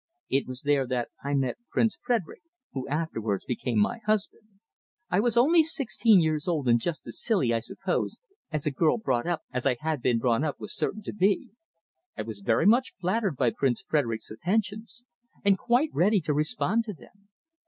It 0.29 0.47
was 0.47 0.63
there 0.63 0.87
that 0.87 1.09
I 1.23 1.35
met 1.35 1.57
Prince 1.69 1.99
Frederick, 2.01 2.41
who 2.71 2.87
afterwards 2.87 3.45
became 3.45 3.77
my 3.77 3.99
husband. 4.07 4.47
"I 5.11 5.19
was 5.19 5.37
only 5.37 5.61
sixteen 5.61 6.19
years 6.21 6.47
old, 6.47 6.67
and 6.67 6.79
just 6.81 7.05
as 7.05 7.21
silly, 7.21 7.53
I 7.53 7.59
suppose, 7.59 8.17
as 8.49 8.65
a 8.65 8.71
girl 8.71 8.97
brought 8.97 9.27
up 9.27 9.43
as 9.53 9.67
I 9.67 9.77
had 9.79 10.01
been 10.01 10.17
brought 10.17 10.43
up 10.43 10.59
was 10.59 10.73
certain 10.75 11.03
to 11.03 11.13
be. 11.13 11.51
I 12.17 12.23
was 12.23 12.39
very 12.39 12.65
much 12.65 12.93
flattered 12.99 13.37
by 13.37 13.51
Prince 13.51 13.83
Frederick's 13.87 14.31
attentions, 14.31 15.03
and 15.45 15.55
quite 15.55 15.93
ready 15.93 16.19
to 16.21 16.33
respond 16.33 16.83
to 16.85 16.95
them. 16.95 17.29